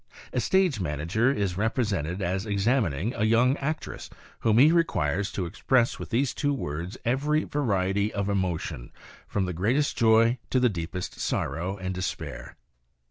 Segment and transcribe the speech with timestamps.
[0.31, 5.45] 1 A stage manager is represented as examining a young actress whom he requires to
[5.45, 8.91] express with these two words every variety of emotion,
[9.27, 12.55] from the greatest joy to the deepest sorrow and de spair.